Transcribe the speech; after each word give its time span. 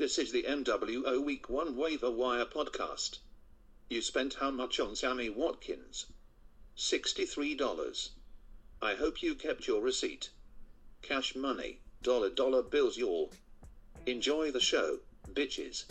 This 0.00 0.16
is 0.16 0.32
the 0.32 0.44
NWO 0.44 1.22
Week 1.22 1.50
1 1.50 1.76
Waiver 1.76 2.10
Wire 2.10 2.46
podcast. 2.46 3.18
You 3.90 4.00
spent 4.00 4.32
how 4.32 4.50
much 4.50 4.80
on 4.80 4.96
Sammy 4.96 5.28
Watkins? 5.28 6.06
$63. 6.74 8.08
I 8.80 8.94
hope 8.94 9.22
you 9.22 9.34
kept 9.34 9.66
your 9.66 9.82
receipt. 9.82 10.30
Cash 11.02 11.36
money, 11.36 11.80
dollar 12.00 12.30
dollar 12.30 12.62
bills, 12.62 12.96
y'all. 12.96 13.30
Enjoy 14.06 14.50
the 14.50 14.58
show, 14.58 15.00
bitches. 15.34 15.84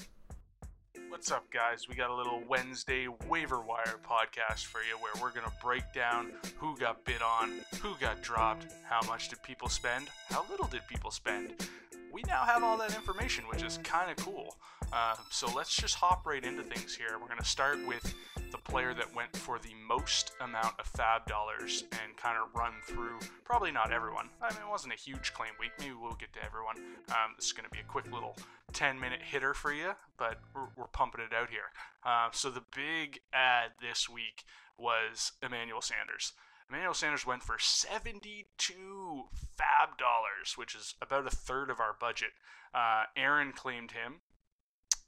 What's 1.10 1.32
up, 1.32 1.50
guys? 1.52 1.90
We 1.90 1.96
got 1.96 2.12
a 2.12 2.16
little 2.16 2.44
Wednesday 2.48 3.08
waiver 3.28 3.60
wire 3.60 4.00
podcast 4.08 4.66
for 4.66 4.82
you 4.82 4.96
where 5.02 5.12
we're 5.20 5.32
going 5.32 5.46
to 5.46 5.52
break 5.62 5.92
down 5.92 6.32
who 6.58 6.78
got 6.78 7.04
bid 7.04 7.22
on, 7.24 7.52
who 7.82 7.96
got 8.00 8.22
dropped, 8.22 8.68
how 8.84 9.02
much 9.08 9.30
did 9.30 9.42
people 9.42 9.70
spend, 9.70 10.08
how 10.30 10.46
little 10.52 10.68
did 10.68 10.88
people 10.88 11.10
spend. 11.10 11.68
We 12.14 12.22
now 12.28 12.44
have 12.44 12.64
all 12.64 12.78
that 12.78 12.96
information, 12.96 13.46
which 13.50 13.64
is 13.64 13.80
kind 13.84 14.12
of 14.12 14.18
cool. 14.24 14.56
Uh, 14.92 15.16
so 15.30 15.48
let's 15.56 15.76
just 15.76 15.96
hop 15.96 16.26
right 16.26 16.44
into 16.44 16.64
things 16.64 16.96
here. 16.96 17.18
We're 17.20 17.28
going 17.28 17.40
to 17.40 17.46
start 17.46 17.86
with 17.86 18.14
the 18.52 18.58
player 18.58 18.94
that 18.94 19.14
went 19.16 19.36
for 19.38 19.60
the 19.60 19.74
most 19.88 20.32
amount 20.42 20.80
of 20.80 20.86
fab 20.88 21.26
dollars 21.28 21.84
and 21.92 22.18
kind 22.18 22.38
of 22.38 22.54
run 22.56 22.74
through 22.88 23.20
probably 23.44 23.72
not 23.72 23.92
everyone. 23.92 24.30
I 24.42 24.52
mean, 24.52 24.62
it 24.66 24.70
wasn't 24.70 24.94
a 24.94 24.98
huge 24.98 25.34
claim 25.34 25.52
week. 25.60 25.72
Maybe 25.80 25.94
we'll 25.94 26.14
get 26.14 26.34
to 26.34 26.44
everyone. 26.44 26.78
Um, 27.10 27.36
this 27.36 27.46
is 27.46 27.54
going 27.54 27.66
to 27.66 27.70
be 27.70 27.80
a 27.80 27.84
quick 27.84 28.12
little 28.12 28.36
10 28.74 29.00
minute 29.00 29.22
hitter 29.22 29.54
for 29.54 29.72
you, 29.72 29.92
but 30.18 30.40
we're, 30.56 30.70
we're 30.76 30.88
pumping 30.88 31.22
it 31.22 31.36
out 31.36 31.50
here. 31.50 31.72
Uh, 32.04 32.30
so 32.32 32.50
the 32.50 32.64
big 32.76 33.20
ad 33.34 33.72
this 33.82 34.10
week 34.10 34.44
was 34.78 35.34
Emmanuel 35.44 35.82
Sanders. 35.82 36.34
Emmanuel 36.70 36.94
Sanders 36.94 37.26
went 37.26 37.44
for 37.44 37.58
72 37.60 39.24
fab 39.58 39.98
dollars, 39.98 40.54
which 40.56 40.76
is 40.76 40.96
about 41.02 41.26
a 41.26 41.32
third 41.32 41.70
of 41.70 41.80
our 41.80 41.96
budget. 42.00 42.30
Uh, 42.74 43.04
Aaron 43.18 43.52
claimed 43.52 43.92
him. 43.92 44.22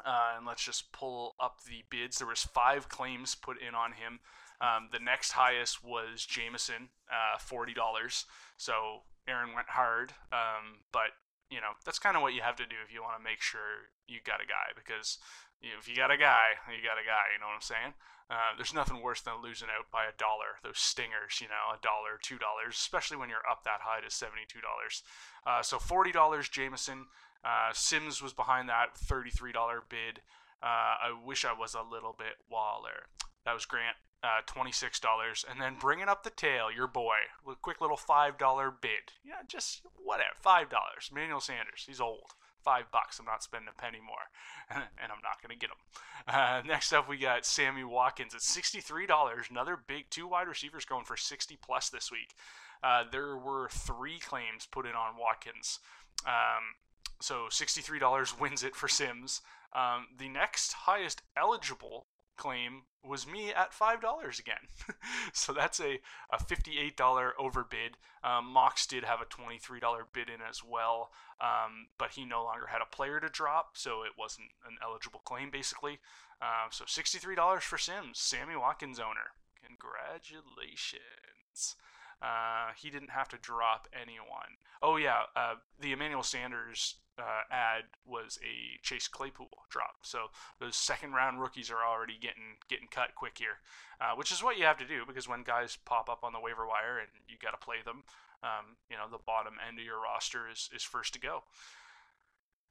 Uh, 0.06 0.34
and 0.38 0.48
let's 0.48 0.64
just 0.64 0.92
pull 0.92 1.36
up 1.40 1.60
the 1.64 1.84
bids. 1.90 2.18
There 2.18 2.28
was 2.28 2.44
five 2.44 2.90
claims 2.90 3.36
put 3.36 3.62
in 3.62 3.76
on 3.76 3.94
him. 3.94 4.20
Um, 4.60 4.90
the 4.92 5.00
next 5.00 5.32
highest 5.34 5.84
was 5.84 6.26
Jameson, 6.26 6.90
uh, 7.10 7.38
forty 7.38 7.74
dollars. 7.74 8.26
So 8.58 9.04
Aaron 9.28 9.54
went 9.54 9.70
hard, 9.70 10.14
um, 10.32 10.86
but 10.92 11.18
you 11.50 11.62
know 11.62 11.74
that's 11.86 12.00
kind 12.00 12.16
of 12.16 12.22
what 12.22 12.34
you 12.34 12.42
have 12.42 12.56
to 12.58 12.66
do 12.66 12.78
if 12.86 12.94
you 12.94 13.02
want 13.02 13.18
to 13.18 13.24
make 13.24 13.42
sure 13.42 13.94
you 14.08 14.20
got 14.24 14.42
a 14.42 14.46
guy 14.46 14.74
because 14.76 15.18
you 15.62 15.70
know, 15.70 15.80
if 15.80 15.88
you 15.88 15.96
got 15.96 16.10
a 16.10 16.18
guy, 16.18 16.58
you 16.70 16.82
got 16.82 16.98
a 16.98 17.06
guy. 17.06 17.34
You 17.34 17.40
know 17.40 17.48
what 17.48 17.62
I'm 17.62 17.66
saying? 17.66 17.94
Uh, 18.30 18.56
there's 18.58 18.74
nothing 18.74 19.02
worse 19.02 19.22
than 19.22 19.44
losing 19.44 19.68
out 19.70 19.92
by 19.92 20.06
a 20.06 20.18
dollar. 20.18 20.58
Those 20.64 20.80
stingers, 20.80 21.38
you 21.42 21.48
know, 21.48 21.70
a 21.70 21.82
dollar, 21.82 22.18
two 22.22 22.38
dollars, 22.38 22.76
especially 22.76 23.18
when 23.18 23.30
you're 23.30 23.46
up 23.50 23.64
that 23.66 23.86
high 23.86 24.02
to 24.02 24.10
seventy-two 24.10 24.62
dollars. 24.62 25.04
Uh, 25.46 25.62
so 25.62 25.78
forty 25.78 26.12
dollars, 26.12 26.50
Jameson. 26.50 27.06
Uh, 27.44 27.74
Sims 27.74 28.22
was 28.22 28.34
behind 28.34 28.70
that 28.70 28.96
$33 28.96 29.54
bid. 29.90 30.22
Uh, 30.62 30.66
I 30.66 31.14
wish 31.26 31.44
I 31.44 31.54
was 31.54 31.74
a 31.74 31.82
little 31.82 32.16
bit 32.18 32.38
Waller. 32.50 33.08
That 33.46 33.54
was 33.54 33.66
Grant, 33.66 33.98
uh, 34.24 34.42
$26. 34.48 35.46
And 35.50 35.60
then 35.60 35.76
bringing 35.80 36.08
up 36.08 36.24
the 36.24 36.30
tail, 36.30 36.72
your 36.72 36.88
boy, 36.88 37.16
a 37.50 37.56
quick 37.56 37.82
little 37.82 37.98
$5 37.98 38.38
bid. 38.82 39.14
Yeah, 39.24 39.42
just 39.48 39.82
whatever, 40.04 40.36
$5. 40.44 41.12
Manuel 41.12 41.42
Sanders, 41.42 41.86
he's 41.88 42.00
old. 42.00 42.34
Five 42.64 42.92
bucks. 42.92 43.18
I'm 43.18 43.26
not 43.26 43.42
spending 43.42 43.70
a 43.76 43.82
penny 43.82 43.98
more, 44.06 44.30
and 44.70 45.12
I'm 45.12 45.24
not 45.24 45.42
going 45.42 45.50
to 45.50 45.58
get 45.58 45.72
him. 45.72 45.82
Uh, 46.28 46.62
next 46.64 46.94
up, 46.94 47.10
we 47.10 47.18
got 47.18 47.44
Sammy 47.44 47.84
Watkins 47.84 48.36
at 48.36 48.42
$63. 48.42 49.50
Another 49.50 49.80
big 49.88 50.12
two 50.12 50.28
wide 50.28 50.48
receivers 50.48 50.86
going 50.86 51.06
for 51.06 51.18
60 51.18 51.58
plus 51.60 51.90
this 51.90 52.12
week. 52.12 52.36
Uh, 52.84 53.04
there 53.12 53.36
were 53.36 53.68
three 53.70 54.20
claims 54.20 54.68
put 54.68 54.86
in 54.86 54.92
on 54.92 55.18
Watkins. 55.20 55.80
Um, 56.28 56.76
so 57.22 57.48
$63 57.50 58.40
wins 58.40 58.64
it 58.64 58.76
for 58.76 58.88
Sims. 58.88 59.42
Um, 59.74 60.08
the 60.18 60.30
next 60.30 60.74
highest 60.74 61.22
eligible 61.38 62.08
claim 62.38 62.84
was 63.04 63.28
me 63.28 63.50
at 63.50 63.72
$5 63.72 64.40
again. 64.40 64.56
so 65.34 65.54
that's 65.54 65.80
a, 65.80 66.00
a 66.32 66.38
$58 66.38 67.32
overbid. 67.40 67.98
Um, 68.24 68.46
Mox 68.46 68.86
did 68.86 69.04
have 69.04 69.20
a 69.22 69.26
$23 69.26 69.80
bid 70.14 70.30
in 70.30 70.42
as 70.48 70.62
well, 70.64 71.12
um, 71.40 71.88
but 71.98 72.12
he 72.12 72.26
no 72.26 72.44
longer 72.44 72.68
had 72.68 72.82
a 72.82 72.96
player 72.96 73.20
to 73.20 73.30
drop, 73.30 73.78
so 73.78 74.04
it 74.04 74.12
wasn't 74.18 74.50
an 74.68 74.78
eligible 74.84 75.22
claim 75.26 75.50
basically. 75.52 76.00
Uh, 76.42 76.70
so 76.72 76.86
$63 76.86 77.62
for 77.62 77.78
Sims, 77.78 78.20
Sammy 78.20 78.56
Watkins 78.56 79.00
owner. 79.00 79.36
Congratulations. 79.66 81.76
Uh, 82.22 82.72
he 82.78 82.90
didn't 82.90 83.10
have 83.10 83.30
to 83.30 83.38
drop 83.38 83.88
anyone. 84.00 84.58
Oh 84.82 84.98
yeah, 84.98 85.24
uh, 85.36 85.56
the 85.80 85.92
Emmanuel 85.92 86.24
Sanders 86.24 86.96
uh, 87.22 87.44
ad 87.54 87.84
was 88.06 88.40
a 88.42 88.82
Chase 88.82 89.08
Claypool 89.08 89.50
drop. 89.70 89.98
So 90.02 90.28
those 90.60 90.76
second 90.76 91.14
round 91.14 91.40
rookies 91.40 91.70
are 91.70 91.86
already 91.86 92.18
getting 92.20 92.58
getting 92.70 92.88
cut 92.90 93.16
quick 93.16 93.38
here, 93.38 93.62
uh, 94.00 94.16
which 94.16 94.32
is 94.32 94.44
what 94.44 94.58
you 94.58 94.66
have 94.66 94.78
to 94.78 94.88
do 94.88 95.04
because 95.06 95.28
when 95.28 95.44
guys 95.44 95.78
pop 95.86 96.10
up 96.10 96.24
on 96.24 96.34
the 96.34 96.40
waiver 96.40 96.66
wire 96.66 97.00
and 97.00 97.10
you 97.28 97.38
got 97.42 97.52
to 97.52 97.64
play 97.64 97.78
them, 97.86 98.04
um, 98.44 98.78
you 98.90 98.98
know 98.98 99.06
the 99.10 99.24
bottom 99.26 99.54
end 99.66 99.78
of 99.78 99.86
your 99.86 100.02
roster 100.02 100.50
is 100.52 100.70
is 100.76 100.84
first 100.84 101.14
to 101.14 101.20
go. 101.20 101.44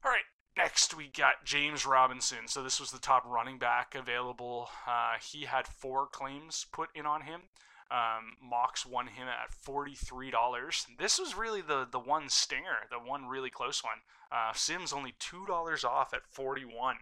All 0.03 0.11
right. 0.11 0.27
Next, 0.57 0.93
we 0.93 1.07
got 1.07 1.45
James 1.45 1.85
Robinson. 1.85 2.47
So, 2.47 2.61
this 2.61 2.77
was 2.77 2.91
the 2.91 2.99
top 2.99 3.23
running 3.25 3.57
back 3.57 3.95
available. 3.95 4.67
Uh, 4.85 5.13
he 5.21 5.45
had 5.45 5.65
four 5.65 6.07
claims 6.07 6.65
put 6.73 6.89
in 6.93 7.05
on 7.05 7.21
him. 7.21 7.43
Um, 7.91 8.37
Mox 8.41 8.85
won 8.85 9.07
him 9.07 9.27
at 9.27 9.51
$43. 9.51 10.97
This 10.97 11.19
was 11.19 11.35
really 11.35 11.61
the, 11.61 11.85
the 11.91 11.99
one 11.99 12.29
stinger, 12.29 12.87
the 12.89 12.97
one 12.97 13.27
really 13.27 13.49
close 13.49 13.83
one. 13.83 13.99
Uh, 14.31 14.53
Sims 14.53 14.93
only 14.93 15.13
$2 15.19 15.83
off 15.83 16.13
at 16.13 16.25
41 16.25 16.95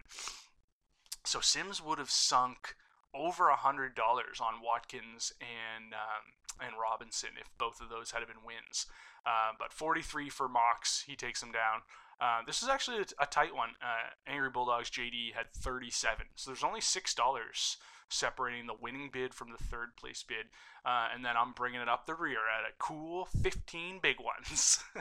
So 1.24 1.38
Sims 1.38 1.80
would 1.80 2.00
have 2.00 2.10
sunk 2.10 2.74
over 3.14 3.44
$100 3.44 3.92
on 4.40 4.62
Watkins 4.62 5.32
and, 5.40 5.94
um, 5.94 6.34
and 6.60 6.74
Robinson 6.80 7.30
if 7.40 7.46
both 7.56 7.80
of 7.80 7.88
those 7.88 8.10
had 8.10 8.26
been 8.26 8.44
wins. 8.44 8.86
Uh, 9.24 9.52
but 9.58 9.72
43 9.72 10.28
for 10.28 10.48
Mox, 10.48 11.04
he 11.06 11.14
takes 11.14 11.42
him 11.42 11.52
down. 11.52 11.82
Uh, 12.20 12.40
this 12.46 12.62
is 12.62 12.68
actually 12.68 12.98
a, 12.98 13.22
a 13.22 13.26
tight 13.26 13.54
one. 13.54 13.70
Uh, 13.80 14.10
Angry 14.26 14.50
Bulldogs 14.50 14.90
JD 14.90 15.34
had 15.34 15.52
37. 15.54 16.26
So 16.34 16.50
there's 16.50 16.64
only 16.64 16.80
$6 16.80 17.76
separating 18.10 18.66
the 18.66 18.74
winning 18.78 19.08
bid 19.12 19.34
from 19.34 19.50
the 19.50 19.62
third 19.62 19.96
place 19.96 20.24
bid. 20.26 20.46
Uh, 20.84 21.08
and 21.14 21.24
then 21.24 21.36
I'm 21.36 21.52
bringing 21.52 21.80
it 21.80 21.88
up 21.88 22.06
the 22.06 22.14
rear 22.14 22.38
at 22.38 22.68
a 22.68 22.74
cool 22.78 23.26
15 23.42 24.00
big 24.02 24.16
ones. 24.20 24.78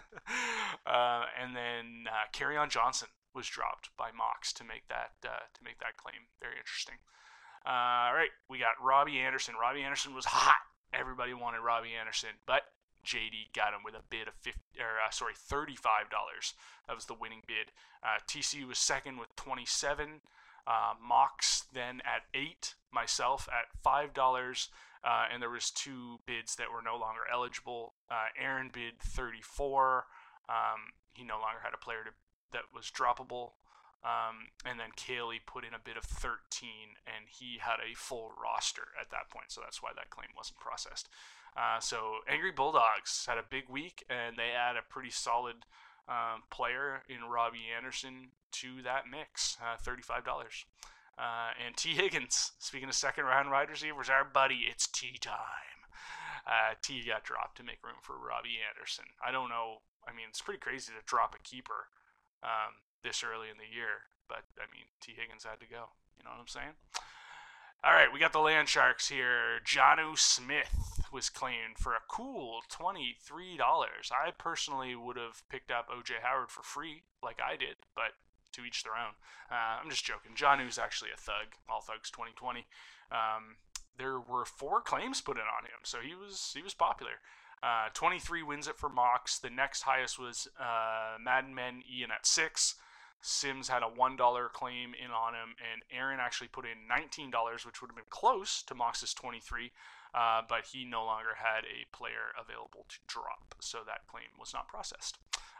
uh, 0.85 1.23
and 1.39 1.55
then 1.55 2.05
uh, 2.07 2.59
on 2.59 2.69
Johnson 2.69 3.09
was 3.33 3.47
dropped 3.47 3.89
by 3.97 4.09
Mox 4.15 4.53
to 4.53 4.63
make 4.63 4.87
that 4.89 5.11
uh, 5.23 5.45
to 5.53 5.63
make 5.63 5.79
that 5.79 5.97
claim. 5.97 6.27
Very 6.41 6.57
interesting. 6.57 6.95
Uh, 7.65 8.09
all 8.09 8.15
right, 8.15 8.33
we 8.49 8.57
got 8.57 8.81
Robbie 8.81 9.19
Anderson. 9.19 9.55
Robbie 9.59 9.83
Anderson 9.83 10.15
was 10.15 10.25
hot. 10.25 10.61
Everybody 10.93 11.33
wanted 11.33 11.59
Robbie 11.59 11.93
Anderson, 11.99 12.29
but 12.47 12.63
JD 13.05 13.53
got 13.53 13.73
him 13.73 13.81
with 13.83 13.93
a 13.93 14.03
bid 14.09 14.27
of 14.27 14.33
50, 14.41 14.59
or 14.79 14.99
uh, 15.05 15.11
sorry, 15.11 15.33
thirty-five 15.35 16.09
dollars. 16.09 16.53
That 16.87 16.95
was 16.95 17.05
the 17.05 17.13
winning 17.13 17.43
bid. 17.47 17.71
Uh, 18.03 18.19
TC 18.27 18.67
was 18.67 18.79
second 18.79 19.17
with 19.17 19.35
twenty-seven. 19.35 20.21
Uh, 20.67 20.93
Mox 21.01 21.58
then 21.73 22.01
at 22.05 22.23
eight, 22.33 22.75
myself 22.91 23.47
at 23.51 23.75
five 23.83 24.13
dollars, 24.13 24.69
uh, 25.03 25.25
and 25.31 25.41
there 25.41 25.49
was 25.49 25.71
two 25.71 26.19
bids 26.25 26.55
that 26.55 26.71
were 26.71 26.81
no 26.81 26.97
longer 26.97 27.21
eligible. 27.31 27.93
Uh, 28.09 28.27
Aaron 28.39 28.69
bid 28.73 28.99
thirty-four. 28.99 30.05
Um, 30.49 30.93
he 31.13 31.23
no 31.23 31.35
longer 31.35 31.59
had 31.63 31.73
a 31.73 31.77
player 31.77 32.03
to, 32.05 32.11
that 32.53 32.73
was 32.73 32.91
droppable. 32.91 33.51
Um, 34.03 34.55
and 34.63 34.79
then 34.79 34.95
Kaylee 34.95 35.45
put 35.45 35.65
in 35.65 35.73
a 35.73 35.83
bid 35.83 35.97
of 35.97 36.05
13, 36.05 36.95
and 37.05 37.27
he 37.27 37.59
had 37.59 37.83
a 37.83 37.95
full 37.95 38.31
roster 38.41 38.95
at 38.99 39.11
that 39.11 39.29
point, 39.29 39.51
so 39.51 39.59
that's 39.59 39.83
why 39.83 39.91
that 39.95 40.09
claim 40.09 40.29
wasn't 40.37 40.59
processed. 40.59 41.09
Uh, 41.57 41.79
so 41.81 42.19
Angry 42.27 42.51
Bulldogs 42.51 43.25
had 43.27 43.37
a 43.37 43.43
big 43.43 43.67
week, 43.67 44.05
and 44.09 44.37
they 44.37 44.51
add 44.55 44.77
a 44.77 44.87
pretty 44.87 45.09
solid 45.09 45.65
um, 46.07 46.43
player 46.49 47.03
in 47.09 47.29
Robbie 47.29 47.67
Anderson 47.75 48.31
to 48.51 48.81
that 48.83 49.03
mix, 49.09 49.57
uh, 49.61 49.75
$35. 49.77 50.23
Uh, 51.19 51.51
and 51.65 51.75
Tee 51.75 51.95
Higgins, 51.95 52.53
speaking 52.59 52.87
of 52.87 52.95
second 52.95 53.25
round 53.25 53.51
wide 53.51 53.69
receivers, 53.69 54.09
our 54.09 54.23
buddy, 54.23 54.67
it's 54.69 54.87
T 54.87 55.17
time. 55.19 55.83
Uh, 56.47 56.79
T 56.81 57.03
got 57.05 57.25
dropped 57.25 57.57
to 57.57 57.63
make 57.63 57.83
room 57.83 57.99
for 58.01 58.15
Robbie 58.15 58.63
Anderson. 58.63 59.05
I 59.19 59.31
don't 59.31 59.49
know. 59.49 59.83
I 60.07 60.15
mean, 60.15 60.27
it's 60.29 60.41
pretty 60.41 60.59
crazy 60.59 60.93
to 60.93 61.05
drop 61.05 61.35
a 61.35 61.43
keeper 61.43 61.91
um, 62.41 62.79
this 63.03 63.21
early 63.21 63.51
in 63.51 63.59
the 63.59 63.67
year, 63.67 64.07
but 64.29 64.47
I 64.57 64.71
mean, 64.71 64.87
Tee 65.01 65.13
Higgins 65.13 65.43
had 65.43 65.59
to 65.59 65.67
go. 65.67 65.91
You 66.17 66.23
know 66.23 66.31
what 66.31 66.39
I'm 66.39 66.47
saying? 66.47 66.79
All 67.83 67.93
right, 67.93 68.11
we 68.11 68.19
got 68.19 68.33
the 68.33 68.39
Land 68.39 68.67
Sharks 68.67 69.07
here. 69.07 69.59
Jonnu 69.65 70.17
Smith 70.17 70.99
was 71.11 71.29
claimed 71.29 71.77
for 71.77 71.93
a 71.93 72.07
cool 72.09 72.59
$23. 72.71 73.59
I 73.59 74.31
personally 74.37 74.95
would 74.95 75.17
have 75.17 75.43
picked 75.49 75.71
up 75.71 75.87
OJ 75.89 76.21
Howard 76.23 76.51
for 76.51 76.63
free, 76.63 77.03
like 77.23 77.39
I 77.39 77.55
did, 77.55 77.75
but 77.95 78.19
to 78.53 78.63
each 78.63 78.83
their 78.83 78.93
own. 78.93 79.13
Uh, 79.51 79.79
I'm 79.81 79.89
just 79.89 80.05
joking. 80.05 80.31
Jonnu's 80.35 80.77
actually 80.77 81.11
a 81.13 81.17
thug. 81.17 81.55
All 81.69 81.81
thugs 81.81 82.11
2020. 82.11 82.65
Um, 83.11 83.57
there 83.97 84.19
were 84.19 84.45
four 84.45 84.81
claims 84.81 85.21
put 85.21 85.37
in 85.37 85.43
on 85.43 85.65
him, 85.65 85.83
so 85.83 85.99
he 85.99 86.15
was 86.15 86.51
he 86.55 86.61
was 86.61 86.73
popular. 86.73 87.19
Uh, 87.61 87.89
23 87.93 88.41
wins 88.43 88.67
it 88.67 88.77
for 88.77 88.87
Mox. 88.87 89.39
The 89.39 89.49
next 89.49 89.81
highest 89.81 90.17
was 90.17 90.47
uh, 90.57 91.17
Madden 91.21 91.53
Men 91.53 91.83
Ian 91.91 92.11
at 92.11 92.25
six. 92.25 92.75
Sims 93.21 93.67
had 93.67 93.83
a 93.83 93.99
$1 93.99 94.53
claim 94.53 94.93
in 94.93 95.11
on 95.11 95.33
him, 95.33 95.55
and 95.59 95.81
Aaron 95.91 96.21
actually 96.21 96.47
put 96.47 96.63
in 96.63 96.87
$19, 96.89 97.65
which 97.65 97.81
would 97.81 97.89
have 97.89 97.97
been 97.97 98.05
close 98.09 98.63
to 98.63 98.73
Mox's 98.73 99.13
23 99.13 99.73
uh, 100.13 100.41
but 100.47 100.65
he 100.65 100.85
no 100.85 101.05
longer 101.05 101.37
had 101.37 101.63
a 101.65 101.85
player 101.95 102.33
available 102.39 102.85
to 102.89 102.97
drop, 103.07 103.55
so 103.59 103.79
that 103.85 104.07
claim 104.07 104.25
was 104.39 104.53
not 104.53 104.67
processed. 104.67 105.17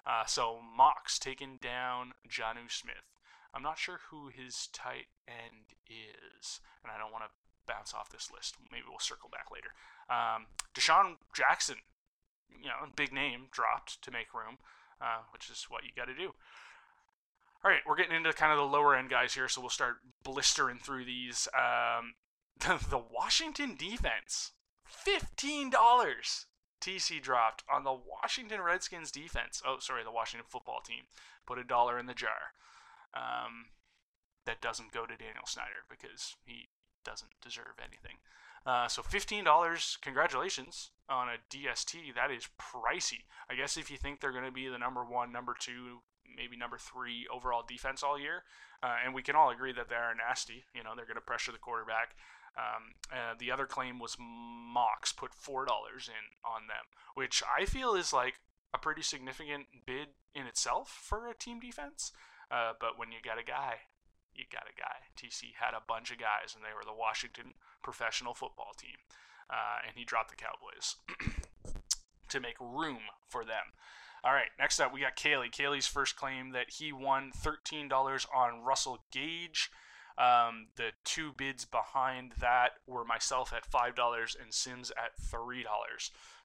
Uh, 0.10 0.26
so 0.26 0.58
Mox 0.76 1.20
taking 1.20 1.60
down 1.62 2.14
Jonnu 2.28 2.70
Smith. 2.70 3.14
I'm 3.54 3.62
not 3.62 3.78
sure 3.78 4.00
who 4.10 4.30
his 4.30 4.68
tight 4.74 5.06
end 5.28 5.78
is, 5.88 6.62
and 6.84 6.92
I 6.92 6.98
don't 6.98 7.12
want 7.12 7.26
to 7.26 7.72
bounce 7.72 7.94
off 7.94 8.10
this 8.10 8.32
list. 8.34 8.56
Maybe 8.72 8.86
we'll 8.90 9.00
circle 9.00 9.30
back 9.30 9.48
later. 9.54 9.70
Um, 10.10 10.48
DeSean 10.74 11.18
Jackson, 11.36 11.76
you 12.50 12.70
know, 12.70 12.90
big 12.96 13.14
name, 13.14 13.48
dropped 13.52 14.02
to 14.02 14.12
make 14.12 14.34
room, 14.34 14.58
uh, 15.00 15.22
which 15.32 15.48
is 15.50 15.68
what 15.70 15.84
you 15.84 15.90
got 15.96 16.06
to 16.06 16.16
do. 16.16 16.34
All 17.64 17.70
right, 17.70 17.82
we're 17.86 17.98
getting 17.98 18.16
into 18.16 18.34
kind 18.34 18.52
of 18.52 18.58
the 18.58 18.64
lower 18.64 18.96
end 18.96 19.12
guys 19.12 19.36
here, 19.36 19.48
so 19.48 19.62
we'll 19.62 19.70
start 19.70 19.98
blistering 20.24 20.80
through 20.80 21.06
these. 21.06 21.48
Um, 21.54 22.14
the 22.90 23.04
Washington 23.14 23.76
defense, 23.76 24.54
$15 25.06 26.46
TC 26.82 27.22
dropped 27.22 27.64
on 27.72 27.84
the 27.84 27.94
Washington 27.94 28.62
Redskins 28.62 29.12
defense. 29.12 29.62
Oh, 29.66 29.78
sorry, 29.80 30.04
the 30.04 30.12
Washington 30.12 30.48
football 30.50 30.82
team. 30.82 31.04
Put 31.46 31.60
a 31.60 31.64
dollar 31.64 32.00
in 32.00 32.06
the 32.06 32.14
jar. 32.14 32.54
Um, 33.14 33.66
that 34.46 34.62
doesn't 34.62 34.92
go 34.92 35.06
to 35.06 35.18
Daniel 35.18 35.46
Snyder 35.46 35.86
because 35.90 36.36
he 36.46 36.70
doesn't 37.04 37.32
deserve 37.42 37.80
anything. 37.80 38.18
Uh, 38.66 38.88
so 38.88 39.02
$15, 39.02 40.02
congratulations 40.02 40.92
on 41.10 41.28
a 41.28 41.38
DST. 41.50 42.14
That 42.16 42.32
is 42.32 42.50
pricey. 42.60 43.24
I 43.50 43.56
guess 43.56 43.78
if 43.78 43.90
you 43.90 43.98
think 43.98 44.20
they're 44.20 44.32
going 44.32 44.46
to 44.46 44.52
be 44.52 44.68
the 44.68 44.78
number 44.78 45.04
one, 45.04 45.32
number 45.32 45.56
two, 45.58 46.00
maybe 46.36 46.58
number 46.58 46.78
three 46.78 47.26
overall 47.34 47.64
defense 47.68 48.04
all 48.04 48.20
year, 48.20 48.44
uh, 48.84 48.96
and 49.04 49.14
we 49.14 49.24
can 49.24 49.36
all 49.36 49.50
agree 49.50 49.74
that 49.74 49.90
they 49.90 49.96
are 49.96 50.14
nasty. 50.16 50.66
You 50.74 50.84
know, 50.84 50.92
they're 50.96 51.06
going 51.06 51.16
to 51.16 51.22
pressure 51.22 51.52
the 51.52 51.58
quarterback. 51.58 52.16
Um, 52.58 52.96
uh, 53.12 53.36
the 53.38 53.52
other 53.52 53.66
claim 53.66 54.00
was 54.00 54.18
Mox 54.20 55.12
put 55.12 55.34
four 55.34 55.66
dollars 55.66 56.10
in 56.10 56.50
on 56.50 56.68
them, 56.68 56.86
which 57.16 57.42
I 57.58 57.66
feel 57.66 57.96
is 57.96 58.12
like 58.14 58.36
a 58.74 58.78
pretty 58.78 59.02
significant 59.02 59.68
bid 59.86 60.10
in 60.36 60.46
itself 60.46 60.90
for 60.90 61.28
a 61.28 61.34
team 61.34 61.60
defense. 61.60 62.12
Uh, 62.52 62.74
but 62.80 62.98
when 62.98 63.12
you 63.12 63.20
got 63.24 63.40
a 63.40 63.44
guy, 63.44 63.76
you 64.34 64.46
got 64.52 64.64
a 64.64 64.80
guy. 64.80 65.06
TC 65.18 65.54
had 65.60 65.74
a 65.74 65.84
bunch 65.86 66.12
of 66.12 66.18
guys, 66.18 66.56
and 66.56 66.64
they 66.64 66.74
were 66.76 66.86
the 66.86 66.98
Washington 66.98 67.54
professional 67.84 68.34
football 68.34 68.72
team, 68.78 68.98
uh, 69.50 69.86
and 69.88 69.98
he 69.98 70.06
dropped 70.06 70.32
the 70.32 70.36
Cowboys 70.36 70.96
to 72.30 72.40
make 72.40 72.60
room 72.60 73.10
for 73.28 73.44
them. 73.44 73.74
All 74.24 74.34
right, 74.34 74.50
next 74.58 74.80
up 74.80 74.94
we 74.94 75.02
got 75.02 75.16
Kaylee. 75.16 75.52
Kaylee's 75.52 75.88
first 75.88 76.16
claim 76.16 76.52
that 76.52 76.72
he 76.72 76.92
won 76.92 77.32
$13 77.38 77.90
on 78.34 78.64
Russell 78.64 79.00
Gage. 79.12 79.70
Um, 80.20 80.68
the 80.76 80.92
two 81.06 81.32
bids 81.32 81.64
behind 81.64 82.34
that 82.42 82.72
were 82.86 83.06
myself 83.06 83.54
at 83.54 83.72
$5 83.72 84.42
and 84.42 84.54
Sims 84.54 84.92
at 84.92 85.18
$3. 85.18 85.64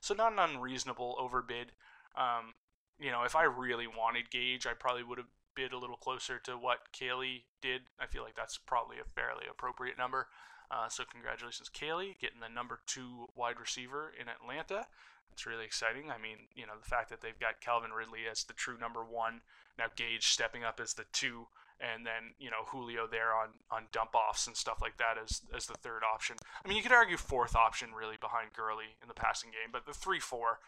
So 0.01 0.15
not 0.15 0.33
an 0.33 0.39
unreasonable 0.39 1.17
overbid. 1.19 1.73
Um, 2.17 2.55
you 3.01 3.11
know, 3.11 3.25
if 3.25 3.35
I 3.35 3.43
really 3.43 3.89
wanted 3.89 4.31
Gage, 4.31 4.65
I 4.65 4.75
probably 4.75 5.03
would 5.03 5.19
have 5.19 5.27
bid 5.57 5.73
a 5.73 5.79
little 5.79 5.97
closer 5.97 6.39
to 6.45 6.53
what 6.53 6.93
Kaylee 6.93 7.43
did. 7.61 7.83
I 7.99 8.07
feel 8.07 8.23
like 8.23 8.37
that's 8.37 8.59
probably 8.59 8.99
a 8.99 9.21
fairly 9.21 9.45
appropriate 9.51 9.99
number. 9.99 10.29
Uh, 10.71 10.89
so 10.89 11.05
congratulations, 11.11 11.69
Kaylee, 11.69 12.19
getting 12.19 12.41
the 12.41 12.49
number 12.49 12.81
two 12.87 13.27
wide 13.35 13.61
receiver 13.61 14.13
in 14.19 14.29
Atlanta. 14.29 14.87
It's 15.33 15.47
really 15.47 15.65
exciting. 15.65 16.11
I 16.11 16.19
mean, 16.19 16.49
you 16.55 16.67
know, 16.67 16.75
the 16.81 16.89
fact 16.89 17.11
that 17.11 17.21
they've 17.21 17.39
got 17.39 17.61
Calvin 17.61 17.91
Ridley 17.91 18.21
as 18.31 18.45
the 18.45 18.53
true 18.53 18.79
number 18.79 19.05
one, 19.05 19.41
now 19.79 19.87
Gage 19.97 20.29
stepping 20.29 20.63
up 20.63 20.81
as 20.81 20.95
the 20.95 21.07
two 21.13 21.49
and 21.81 22.07
then 22.07 22.35
you 22.39 22.51
know 22.51 22.65
Julio 22.69 23.07
there 23.07 23.35
on 23.35 23.51
on 23.71 23.85
dump 23.93 24.15
offs 24.15 24.47
and 24.47 24.57
stuff 24.57 24.79
like 24.81 24.97
that 24.99 25.17
as 25.23 25.43
as 25.55 25.67
the 25.67 25.75
third 25.75 26.03
option. 26.03 26.37
I 26.65 26.69
mean, 26.69 26.77
you 26.77 26.83
could 26.83 26.93
argue 26.93 27.17
fourth 27.17 27.57
option 27.57 27.91
really 27.93 28.17
behind 28.21 28.53
Gurley 28.53 28.97
in 29.03 29.09
the 29.09 29.15
passing 29.15 29.51
game, 29.51 29.71
but 29.73 29.87
the 29.87 29.95
three 29.95 30.21
four, 30.21 30.61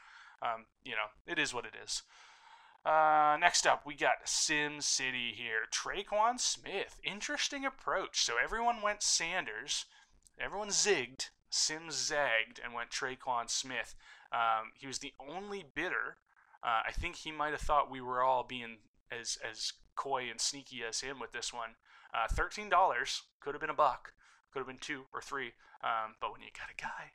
um, 0.42 0.66
you 0.84 0.92
know, 0.92 1.10
it 1.26 1.38
is 1.38 1.54
what 1.54 1.64
it 1.64 1.74
is. 1.82 2.02
Uh, 2.84 3.36
next 3.40 3.66
up, 3.66 3.84
we 3.84 3.96
got 3.96 4.14
Sim 4.24 4.80
City 4.80 5.32
here. 5.36 5.62
Tre'Quan 5.72 6.38
Smith. 6.38 7.00
Interesting 7.02 7.64
approach. 7.64 8.22
So 8.22 8.34
everyone 8.42 8.80
went 8.80 9.02
Sanders, 9.02 9.86
everyone 10.38 10.68
zigged. 10.68 11.30
Sim 11.50 11.90
zagged 11.90 12.60
and 12.62 12.74
went 12.74 12.90
Tre'Quan 12.90 13.48
Smith. 13.48 13.94
Um, 14.32 14.72
he 14.74 14.86
was 14.86 14.98
the 14.98 15.14
only 15.18 15.64
bidder. 15.74 16.18
Uh, 16.62 16.82
I 16.86 16.92
think 16.92 17.16
he 17.16 17.32
might 17.32 17.52
have 17.52 17.60
thought 17.60 17.90
we 17.90 18.00
were 18.00 18.22
all 18.22 18.44
being 18.44 18.78
as 19.10 19.38
as 19.48 19.72
coy 19.96 20.28
and 20.30 20.40
sneaky 20.40 20.84
as 20.86 21.00
him 21.00 21.18
with 21.18 21.32
this 21.32 21.52
one. 21.52 21.70
Uh, 22.14 22.26
Thirteen 22.30 22.68
dollars 22.68 23.22
could 23.40 23.54
have 23.54 23.60
been 23.60 23.70
a 23.70 23.74
buck, 23.74 24.12
could 24.52 24.60
have 24.60 24.68
been 24.68 24.78
two 24.78 25.02
or 25.12 25.20
three, 25.20 25.52
um, 25.82 26.14
but 26.20 26.32
when 26.32 26.40
you 26.40 26.48
got 26.56 26.70
a 26.70 26.80
guy, 26.80 27.12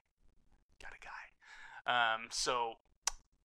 got 0.82 0.92
a 0.92 1.04
guy. 1.04 2.14
Um, 2.14 2.28
so 2.32 2.74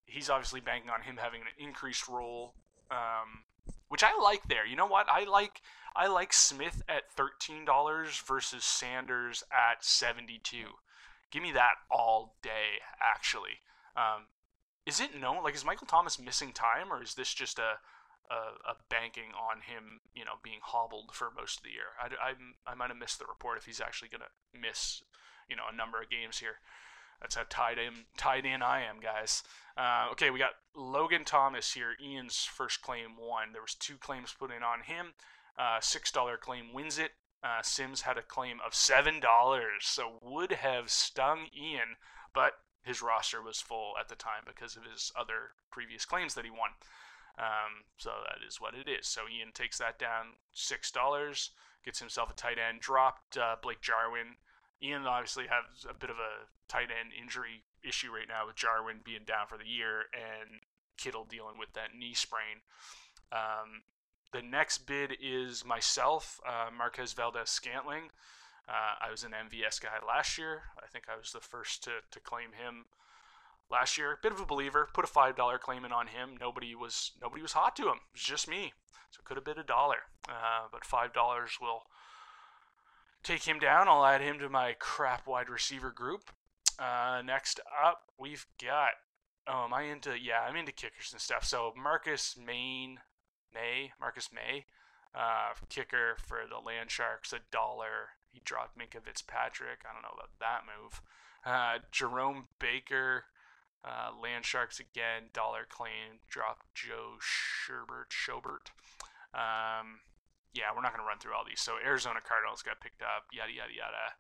he's 0.05 0.29
obviously 0.31 0.61
banking 0.61 0.91
on 0.91 1.03
him 1.03 1.17
having 1.17 1.41
an 1.41 1.65
increased 1.65 2.09
role, 2.09 2.55
um, 2.91 3.45
which 3.89 4.03
I 4.03 4.19
like 4.23 4.49
there. 4.49 4.67
You 4.67 4.77
know 4.77 4.87
what? 4.87 5.09
I 5.09 5.25
like 5.25 5.63
I 5.95 6.09
like 6.09 6.33
Smith 6.33 6.83
at 6.89 7.11
thirteen 7.13 7.65
dollars 7.65 8.23
versus 8.27 8.65
Sanders 8.65 9.45
at 9.51 9.85
seventy 9.85 10.39
two. 10.43 10.79
Give 11.31 11.43
me 11.43 11.53
that 11.53 11.75
all 11.91 12.37
day. 12.43 12.81
Actually, 13.01 13.63
um, 13.97 14.27
is 14.85 15.01
it 15.01 15.19
known? 15.19 15.43
Like, 15.43 15.55
is 15.55 15.65
Michael 15.65 15.87
Thomas 15.87 16.19
missing 16.19 16.53
time, 16.53 16.93
or 16.93 17.03
is 17.03 17.15
this 17.15 17.35
just 17.35 17.59
a 17.59 17.79
a, 18.31 18.71
a, 18.71 18.75
banking 18.89 19.33
on 19.35 19.63
him, 19.63 20.01
you 20.15 20.25
know, 20.25 20.39
being 20.43 20.59
hobbled 20.63 21.11
for 21.13 21.31
most 21.35 21.59
of 21.59 21.65
the 21.65 21.71
year. 21.71 21.95
I, 22.01 22.31
I, 22.31 22.73
I 22.73 22.75
might 22.75 22.91
have 22.91 22.99
missed 22.99 23.19
the 23.19 23.27
report 23.27 23.59
if 23.59 23.67
he's 23.67 23.81
actually 23.81 24.09
going 24.09 24.23
to 24.23 24.59
miss, 24.59 25.03
you 25.49 25.57
know, 25.57 25.65
a 25.71 25.77
number 25.77 26.01
of 26.01 26.11
games 26.11 26.39
here. 26.39 26.61
That's 27.21 27.35
how 27.35 27.45
tied 27.49 27.79
in, 27.79 28.05
tied 28.17 28.45
in 28.45 28.63
I 28.63 28.83
am, 28.83 29.01
guys. 29.01 29.43
Uh, 29.77 30.09
okay, 30.13 30.31
we 30.31 30.39
got 30.39 30.53
Logan 30.75 31.25
Thomas 31.25 31.73
here. 31.73 31.95
Ian's 32.03 32.45
first 32.45 32.83
claim 32.83 33.17
won. 33.19 33.53
There 33.53 33.63
was 33.63 33.75
two 33.75 33.97
claims 33.97 34.35
put 34.39 34.51
in 34.51 34.63
on 34.63 34.83
him. 34.83 35.15
Uh, 35.59 35.81
Six 35.81 36.13
dollar 36.13 36.37
claim 36.37 36.73
wins 36.73 36.99
it. 36.99 37.13
Uh, 37.43 37.63
Sims 37.63 38.03
had 38.03 38.19
a 38.19 38.23
claim 38.23 38.59
of 38.65 38.75
seven 38.75 39.21
dollars, 39.21 39.83
so 39.85 40.19
would 40.23 40.53
have 40.53 40.91
stung 40.91 41.47
Ian, 41.57 41.97
but 42.35 42.55
his 42.83 43.03
roster 43.03 43.43
was 43.43 43.61
full 43.61 43.95
at 43.99 44.09
the 44.09 44.15
time 44.15 44.43
because 44.47 44.77
of 44.77 44.85
his 44.85 45.13
other 45.19 45.53
previous 45.71 46.05
claims 46.05 46.35
that 46.35 46.45
he 46.45 46.51
won. 46.51 46.71
Um, 47.39 47.85
so 47.99 48.11
that 48.25 48.47
is 48.47 48.61
what 48.61 48.75
it 48.75 48.89
is. 48.89 49.07
So 49.07 49.23
Ian 49.29 49.53
takes 49.53 49.79
that 49.79 49.99
down 49.99 50.37
six 50.53 50.91
dollars, 50.91 51.51
gets 51.85 51.99
himself 51.99 52.31
a 52.31 52.35
tight 52.35 52.59
end. 52.59 52.81
Dropped 52.81 53.37
uh, 53.37 53.57
Blake 53.63 53.83
Jarwin. 53.83 54.37
Ian 54.83 55.07
obviously 55.07 55.45
has 55.45 55.85
a 55.89 55.95
bit 55.95 56.11
of 56.11 56.17
a 56.17 56.49
tight 56.69 56.89
end 56.91 57.13
injury 57.19 57.63
issue 57.87 58.11
right 58.13 58.29
now 58.29 58.47
with 58.47 58.57
Jarwin 58.57 59.01
being 59.05 59.25
down 59.27 59.47
for 59.49 59.57
the 59.57 59.69
year 59.69 60.07
and 60.13 60.61
Kittle 60.97 61.27
dealing 61.29 61.59
with 61.59 61.73
that 61.75 61.95
knee 61.97 62.15
sprain. 62.15 62.65
Um, 63.33 63.83
the 64.33 64.43
next 64.43 64.87
bid 64.87 65.17
is 65.23 65.65
myself, 65.65 66.41
uh, 66.47 66.71
Marquez 66.77 67.13
Valdes 67.13 67.51
Scantling. 67.51 68.11
Uh, 68.69 68.97
I 69.01 69.11
was 69.11 69.23
an 69.23 69.33
MVS 69.33 69.81
guy 69.81 69.99
last 70.07 70.39
year. 70.39 70.63
I 70.83 70.87
think 70.87 71.05
I 71.09 71.17
was 71.17 71.33
the 71.33 71.41
first 71.41 71.85
to, 71.85 71.91
to 72.11 72.21
claim 72.21 72.51
him 72.53 72.87
last 73.71 73.99
year. 73.99 74.19
Bit 74.23 74.33
of 74.33 74.41
a 74.41 74.47
believer. 74.47 74.89
Put 74.93 75.05
a 75.05 75.09
five 75.09 75.37
dollar 75.37 75.59
claim 75.59 75.85
in 75.85 75.93
on 75.93 76.09
him. 76.09 76.37
Nobody 76.41 76.75
was 76.75 77.13
nobody 77.21 77.43
was 77.43 77.53
hot 77.53 77.77
to 77.77 77.85
him. 77.85 77.97
It 77.97 78.15
was 78.15 78.23
just 78.23 78.49
me. 78.49 78.73
So 79.11 79.21
could 79.25 79.37
have 79.37 79.45
been 79.45 79.59
a 79.59 79.65
dollar, 79.65 79.99
uh, 80.29 80.67
but 80.71 80.85
five 80.85 81.13
dollars 81.13 81.59
will 81.61 81.83
take 83.23 83.45
him 83.45 83.59
down. 83.59 83.89
I'll 83.89 84.05
add 84.05 84.21
him 84.21 84.39
to 84.39 84.49
my 84.49 84.75
crap 84.79 85.27
wide 85.27 85.49
receiver 85.49 85.91
group. 85.91 86.31
Uh, 86.79 87.23
next 87.25 87.61
up, 87.85 88.03
we've 88.19 88.47
got. 88.63 88.91
Oh, 89.49 89.65
am 89.65 89.75
I 89.75 89.83
into? 89.83 90.19
Yeah, 90.19 90.41
I'm 90.47 90.57
into 90.57 90.73
kickers 90.73 91.11
and 91.13 91.21
stuff. 91.21 91.45
So 91.45 91.73
Marcus 91.81 92.37
Maine, 92.37 92.99
May, 93.55 93.93
Marcus 94.01 94.31
May, 94.33 94.67
uh, 95.15 95.55
kicker 95.69 96.17
for 96.19 96.41
the 96.49 96.59
Land 96.59 96.91
Sharks, 96.91 97.33
a 97.33 97.39
dollar. 97.51 98.11
He 98.33 98.43
dropped 98.45 98.77
Minkah 98.77 99.03
Fitzpatrick. 99.03 99.81
I 99.89 99.93
don't 99.93 100.03
know 100.03 100.15
about 100.15 100.39
that 100.41 100.63
move. 100.67 101.01
Uh, 101.45 101.79
Jerome 101.93 102.49
Baker, 102.59 103.25
uh, 103.85 104.11
Land 104.21 104.45
Sharks 104.45 104.81
again, 104.81 105.31
dollar 105.33 105.67
claim, 105.69 106.21
drop 106.29 106.65
Joe 106.75 107.19
Sherbert, 107.21 108.11
Schobert. 108.11 108.73
Um, 109.35 110.01
yeah, 110.55 110.73
we're 110.75 110.83
not 110.83 110.93
going 110.93 111.05
to 111.05 111.09
run 111.09 111.19
through 111.19 111.35
all 111.35 111.45
these. 111.47 111.61
So 111.61 111.75
Arizona 111.85 112.21
Cardinals 112.27 112.63
got 112.63 112.81
picked 112.81 113.03
up, 113.03 113.27
yada, 113.33 113.53
yada, 113.53 113.73
yada. 113.77 114.17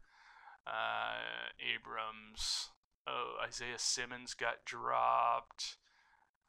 Uh, 0.66 1.50
Abrams, 1.62 2.70
oh, 3.06 3.36
Isaiah 3.44 3.78
Simmons 3.78 4.34
got 4.34 4.64
dropped. 4.64 5.76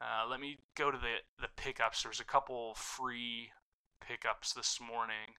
Uh, 0.01 0.27
let 0.29 0.39
me 0.39 0.57
go 0.75 0.91
to 0.91 0.97
the, 0.97 1.23
the 1.39 1.49
pickups. 1.55 2.03
There's 2.03 2.19
a 2.19 2.25
couple 2.25 2.73
free 2.75 3.51
pickups 4.05 4.53
this 4.53 4.79
morning. 4.79 5.37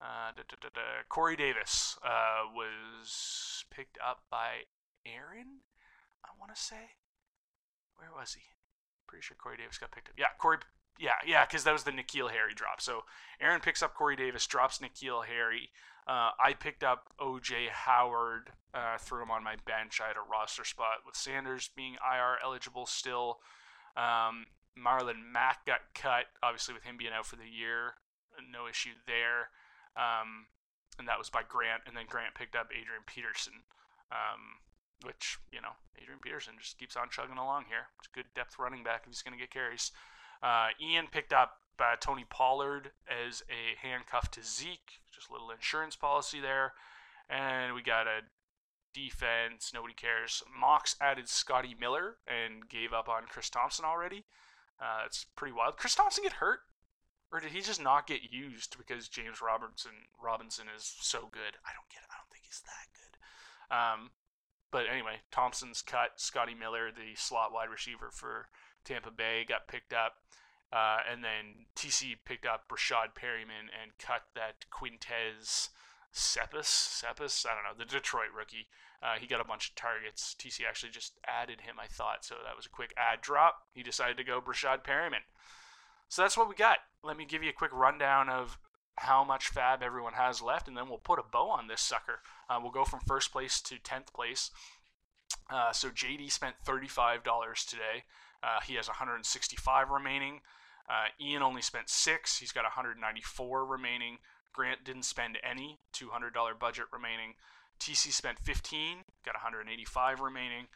Uh, 0.00 0.32
da, 0.36 0.42
da, 0.48 0.68
da, 0.74 0.80
Corey 1.08 1.36
Davis 1.36 1.96
uh, 2.04 2.42
was 2.54 3.64
picked 3.70 3.98
up 4.04 4.24
by 4.30 4.66
Aaron, 5.06 5.60
I 6.24 6.32
want 6.40 6.54
to 6.54 6.60
say. 6.60 6.96
Where 7.96 8.10
was 8.16 8.34
he? 8.34 8.42
Pretty 9.06 9.22
sure 9.22 9.36
Corey 9.38 9.56
Davis 9.56 9.78
got 9.78 9.92
picked 9.92 10.08
up. 10.08 10.14
Yeah, 10.18 10.34
Corey 10.38 10.58
yeah, 10.98 11.18
yeah, 11.26 11.44
because 11.44 11.64
that 11.64 11.72
was 11.72 11.82
the 11.82 11.90
N'Keal 11.90 12.30
Harry 12.30 12.54
drop. 12.54 12.80
So 12.80 13.04
Aaron 13.40 13.60
picks 13.60 13.82
up 13.82 13.94
Corey 13.94 14.16
Davis, 14.16 14.46
drops 14.46 14.78
N'Keal 14.78 15.26
Harry. 15.26 15.70
Uh, 16.06 16.30
I 16.38 16.54
picked 16.58 16.84
up 16.84 17.08
OJ 17.20 17.68
Howard, 17.70 18.50
uh, 18.74 18.98
threw 18.98 19.22
him 19.22 19.30
on 19.30 19.42
my 19.42 19.56
bench. 19.66 20.00
I 20.02 20.08
had 20.08 20.16
a 20.16 20.30
roster 20.30 20.64
spot 20.64 21.02
with 21.06 21.16
Sanders 21.16 21.70
being 21.74 21.94
IR 21.94 22.38
eligible 22.44 22.86
still. 22.86 23.38
Um, 23.96 24.46
Marlon 24.78 25.32
Mack 25.32 25.66
got 25.66 25.80
cut, 25.94 26.26
obviously 26.42 26.74
with 26.74 26.84
him 26.84 26.96
being 26.96 27.12
out 27.12 27.26
for 27.26 27.36
the 27.36 27.48
year. 27.48 27.94
No 28.50 28.68
issue 28.68 28.90
there. 29.06 29.50
Um, 29.96 30.46
and 30.98 31.08
that 31.08 31.18
was 31.18 31.30
by 31.30 31.42
Grant. 31.48 31.82
And 31.86 31.96
then 31.96 32.04
Grant 32.08 32.34
picked 32.34 32.54
up 32.54 32.68
Adrian 32.70 33.02
Peterson, 33.06 33.64
um, 34.12 34.62
which, 35.04 35.38
you 35.52 35.60
know, 35.60 35.76
Adrian 36.00 36.20
Peterson 36.22 36.54
just 36.60 36.78
keeps 36.78 36.96
on 36.96 37.08
chugging 37.10 37.38
along 37.38 37.64
here. 37.68 37.88
It's 37.98 38.08
good 38.08 38.26
depth 38.34 38.58
running 38.58 38.82
back 38.82 39.02
if 39.04 39.08
he's 39.08 39.22
going 39.22 39.36
to 39.36 39.40
get 39.40 39.50
carries. 39.50 39.92
Uh, 40.42 40.68
Ian 40.80 41.06
picked 41.10 41.32
up 41.32 41.60
uh, 41.80 41.96
Tony 42.00 42.24
Pollard 42.28 42.92
as 43.08 43.42
a 43.48 43.76
handcuff 43.86 44.30
to 44.32 44.42
Zeke, 44.42 45.00
just 45.12 45.30
a 45.30 45.32
little 45.32 45.50
insurance 45.50 45.96
policy 45.96 46.40
there. 46.40 46.72
And 47.28 47.74
we 47.74 47.82
got 47.82 48.06
a 48.06 48.20
defense, 48.92 49.72
nobody 49.74 49.94
cares. 49.94 50.42
Mox 50.48 50.96
added 51.00 51.28
Scotty 51.28 51.74
Miller 51.78 52.16
and 52.26 52.68
gave 52.68 52.92
up 52.92 53.08
on 53.08 53.24
Chris 53.28 53.50
Thompson 53.50 53.84
already. 53.84 54.24
Uh, 54.80 55.02
it's 55.06 55.26
pretty 55.36 55.52
wild. 55.52 55.76
Chris 55.76 55.94
Thompson 55.94 56.24
get 56.24 56.34
hurt? 56.34 56.60
Or 57.32 57.40
did 57.40 57.50
he 57.50 57.62
just 57.62 57.82
not 57.82 58.06
get 58.06 58.30
used 58.30 58.76
because 58.78 59.08
James 59.08 59.42
Robinson 59.42 60.06
Robinson 60.22 60.66
is 60.74 60.94
so 61.00 61.28
good? 61.32 61.58
I 61.66 61.74
don't 61.74 61.90
get 61.90 62.06
it. 62.06 62.10
I 62.10 62.14
don't 62.22 62.30
think 62.30 62.44
he's 62.46 62.62
that 62.62 62.86
good. 62.94 63.14
Um, 63.74 64.10
but 64.74 64.86
anyway, 64.90 65.20
Thompson's 65.30 65.82
cut. 65.82 66.14
Scotty 66.16 66.52
Miller, 66.52 66.90
the 66.90 67.14
slot 67.14 67.52
wide 67.52 67.70
receiver 67.70 68.10
for 68.10 68.48
Tampa 68.84 69.12
Bay, 69.12 69.44
got 69.48 69.68
picked 69.68 69.92
up. 69.92 70.14
Uh, 70.72 70.98
and 71.08 71.22
then 71.22 71.66
TC 71.76 72.16
picked 72.24 72.44
up 72.44 72.64
Breshad 72.68 73.14
Perriman 73.14 73.70
and 73.70 73.96
cut 74.00 74.22
that 74.34 74.64
Quintez 74.72 75.68
Cephus. 76.10 76.66
Cephus? 76.66 77.46
I 77.48 77.54
don't 77.54 77.62
know. 77.62 77.84
The 77.84 77.88
Detroit 77.88 78.34
rookie. 78.36 78.66
Uh, 79.00 79.14
he 79.20 79.28
got 79.28 79.40
a 79.40 79.44
bunch 79.44 79.68
of 79.68 79.76
targets. 79.76 80.34
TC 80.36 80.66
actually 80.68 80.90
just 80.90 81.20
added 81.24 81.60
him, 81.60 81.76
I 81.80 81.86
thought. 81.86 82.24
So 82.24 82.34
that 82.44 82.56
was 82.56 82.66
a 82.66 82.70
quick 82.70 82.92
ad 82.96 83.20
drop. 83.20 83.58
He 83.74 83.84
decided 83.84 84.16
to 84.16 84.24
go 84.24 84.40
Breshad 84.40 84.82
Perriman. 84.82 85.22
So 86.08 86.22
that's 86.22 86.36
what 86.36 86.48
we 86.48 86.56
got. 86.56 86.78
Let 87.04 87.16
me 87.16 87.26
give 87.26 87.44
you 87.44 87.50
a 87.50 87.52
quick 87.52 87.72
rundown 87.72 88.28
of 88.28 88.58
how 88.96 89.22
much 89.22 89.46
fab 89.46 89.84
everyone 89.84 90.14
has 90.14 90.42
left, 90.42 90.66
and 90.66 90.76
then 90.76 90.88
we'll 90.88 90.98
put 90.98 91.20
a 91.20 91.22
bow 91.22 91.48
on 91.48 91.68
this 91.68 91.80
sucker. 91.80 92.22
Uh, 92.48 92.58
we'll 92.62 92.72
go 92.72 92.84
from 92.84 93.00
first 93.00 93.32
place 93.32 93.60
to 93.60 93.76
10th 93.76 94.12
place. 94.14 94.50
Uh, 95.50 95.72
so 95.72 95.88
JD 95.88 96.30
spent 96.30 96.56
$35 96.66 97.22
today. 97.66 98.04
Uh, 98.42 98.60
he 98.66 98.74
has 98.74 98.88
165 98.88 99.90
remaining. 99.90 100.40
Uh, 100.88 101.06
Ian 101.20 101.42
only 101.42 101.62
spent 101.62 101.88
six. 101.88 102.38
He's 102.38 102.52
got 102.52 102.64
194 102.64 103.64
remaining. 103.64 104.18
Grant 104.52 104.84
didn't 104.84 105.04
spend 105.04 105.38
any. 105.42 105.78
$200 105.94 106.58
budget 106.58 106.84
remaining. 106.92 107.34
TC 107.80 108.12
spent 108.12 108.38
15. 108.38 108.98
Got 109.24 109.34
185 109.34 110.20
remaining. 110.20 110.66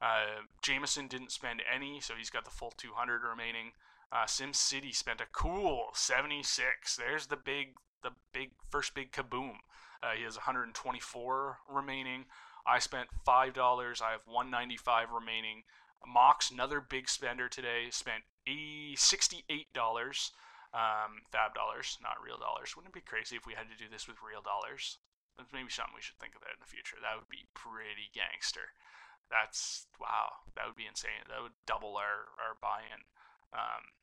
Uh, 0.00 0.44
Jameson 0.60 1.08
didn't 1.08 1.32
spend 1.32 1.62
any, 1.72 2.00
so 2.00 2.14
he's 2.14 2.30
got 2.30 2.44
the 2.44 2.50
full 2.50 2.72
200 2.76 3.22
remaining. 3.22 3.72
Uh, 4.12 4.26
Sim 4.26 4.52
City 4.52 4.92
spent 4.92 5.20
a 5.20 5.26
cool 5.32 5.88
76. 5.94 6.96
There's 6.96 7.26
the 7.26 7.36
big, 7.36 7.76
the 8.02 8.10
big 8.32 8.50
first 8.70 8.94
big 8.94 9.12
kaboom. 9.12 9.56
Uh, 10.04 10.12
he 10.16 10.24
has 10.24 10.36
124 10.36 11.58
remaining. 11.68 12.26
I 12.66 12.78
spent 12.78 13.08
five 13.24 13.54
dollars. 13.54 14.02
I 14.04 14.12
have 14.12 14.26
195 14.26 15.10
remaining. 15.10 15.62
Mox, 16.06 16.50
another 16.50 16.80
big 16.80 17.08
spender 17.08 17.48
today, 17.48 17.88
spent 17.88 18.24
$68 18.44 19.00
um, 20.76 21.24
fab 21.32 21.54
dollars, 21.56 21.96
not 22.04 22.20
real 22.20 22.36
dollars. 22.36 22.76
Wouldn't 22.76 22.92
it 22.92 23.00
be 23.00 23.08
crazy 23.08 23.36
if 23.40 23.46
we 23.46 23.56
had 23.56 23.72
to 23.72 23.78
do 23.80 23.88
this 23.88 24.04
with 24.04 24.20
real 24.20 24.44
dollars? 24.44 24.98
That's 25.38 25.54
maybe 25.54 25.72
something 25.72 25.96
we 25.96 26.04
should 26.04 26.20
think 26.20 26.36
about 26.36 26.52
in 26.52 26.60
the 26.60 26.68
future. 26.68 27.00
That 27.00 27.16
would 27.16 27.32
be 27.32 27.48
pretty 27.56 28.12
gangster. 28.12 28.76
That's 29.32 29.88
wow. 29.96 30.44
That 30.54 30.68
would 30.68 30.76
be 30.76 30.86
insane. 30.86 31.24
That 31.32 31.40
would 31.40 31.56
double 31.64 31.96
our 31.96 32.28
our 32.36 32.58
buy-in. 32.60 33.08
Um, 33.56 33.94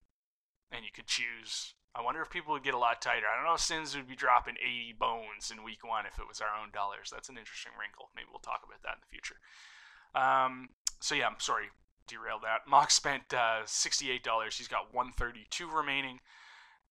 and 0.72 0.86
you 0.86 0.92
could 0.94 1.08
choose. 1.08 1.74
I 1.94 2.01
wonder 2.01 2.22
if 2.22 2.30
people 2.30 2.54
would 2.54 2.63
get 2.63 2.74
a 2.74 2.80
lot 2.80 3.01
tighter. 3.01 3.28
I 3.28 3.36
don't 3.36 3.46
know 3.46 3.56
if 3.56 3.62
Sims 3.62 3.96
would 3.96 4.08
be 4.08 4.16
dropping 4.16 4.56
80 4.63 4.96
bones 4.98 5.51
in 5.51 5.63
week 5.63 5.84
one 5.84 6.06
if 6.06 6.20
it 6.20 6.28
was 6.28 6.40
our 6.40 6.56
own 6.56 6.72
dollars. 6.72 7.12
That's 7.12 7.28
an 7.28 7.38
interesting 7.38 7.74
wrinkle. 7.78 8.10
Maybe 8.16 8.28
we'll 8.32 8.40
talk 8.40 8.63
about 8.63 8.82
that 8.84 8.96
in 8.96 9.04
the 9.04 9.12
future. 9.12 9.36
Um, 10.16 10.70
so 11.01 11.16
yeah, 11.16 11.28
I'm 11.28 11.40
sorry 11.40 11.68
derailed 12.08 12.44
that. 12.44 12.62
Mox 12.68 12.94
spent 12.94 13.34
uh, 13.34 13.63
$68. 13.66 14.22
He's 14.54 14.68
got 14.68 14.94
132 14.94 15.70
remaining. 15.70 16.20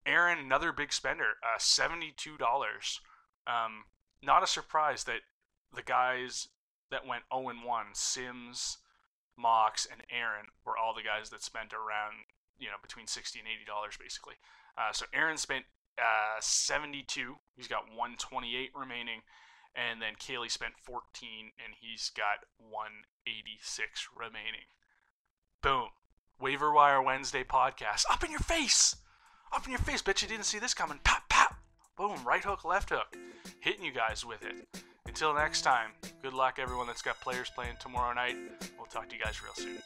Aaron, 0.07 0.39
another 0.39 0.73
big 0.73 0.93
spender, 0.93 1.37
uh, 1.45 1.59
$72. 1.59 2.41
Um, 3.47 3.85
not 4.23 4.43
a 4.43 4.47
surprise 4.47 5.05
that 5.05 5.21
the 5.75 5.83
guys 5.83 6.49
that 6.91 7.07
went 7.07 7.25
0 7.33 7.53
1, 7.65 7.87
Sims, 7.93 8.79
Mox, 9.37 9.87
and 9.91 10.03
Aaron, 10.11 10.47
were 10.65 10.77
all 10.77 10.95
the 10.95 11.03
guys 11.03 11.31
that 11.31 11.43
spent 11.43 11.73
around, 11.73 12.25
you 12.61 12.69
know, 12.69 12.79
between 12.81 13.07
60 13.07 13.41
and 13.41 13.49
$80 13.49 13.99
basically. 13.99 14.35
Uh, 14.79 14.93
so 14.93 15.07
Aaron 15.13 15.37
spent 15.37 15.65
uh, 15.99 16.39
72. 16.41 17.37
He's 17.57 17.69
got 17.69 17.89
128 17.89 18.71
remaining. 18.75 19.21
And 19.75 20.03
then 20.03 20.15
Kaylee 20.19 20.51
spent 20.51 20.75
14, 20.83 21.53
and 21.65 21.75
he's 21.81 22.11
got 22.11 22.43
186 22.59 24.09
remaining. 24.17 24.67
Boom. 25.63 25.91
Waiver 26.41 26.73
Wire 26.73 27.01
Wednesday 27.01 27.45
podcast. 27.45 28.05
Up 28.11 28.25
in 28.25 28.31
your 28.31 28.41
face. 28.41 28.97
Up 29.53 29.65
in 29.67 29.71
your 29.71 29.81
face. 29.81 30.03
Bet 30.03 30.23
you 30.23 30.29
didn't 30.29 30.47
see 30.47 30.59
this 30.59 30.75
coming. 30.75 30.99
Pop, 31.05 31.23
pop. 31.29 31.55
Boom. 31.97 32.19
Right 32.25 32.43
hook, 32.43 32.65
left 32.65 32.91
hook. 32.91 33.17
Hitting 33.61 33.85
you 33.85 33.93
guys 33.93 34.25
with 34.25 34.45
it. 34.45 34.67
Until 35.07 35.35
next 35.35 35.63
time, 35.63 35.91
good 36.23 36.35
luck, 36.35 36.59
everyone 36.61 36.87
that's 36.87 37.03
got 37.03 37.21
players 37.21 37.51
playing 37.51 37.75
tomorrow 37.81 38.15
night. 38.15 38.37
We'll 38.79 38.87
talk 38.87 39.09
to 39.09 39.17
you 39.17 39.23
guys 39.23 39.43
real 39.43 39.55
soon. 39.55 39.83